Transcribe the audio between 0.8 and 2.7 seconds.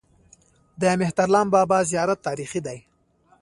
د مهترلام بابا زیارت تاریخي